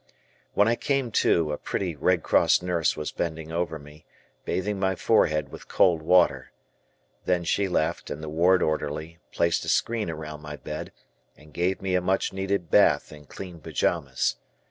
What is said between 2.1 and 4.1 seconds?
Cross nurse was bending over me,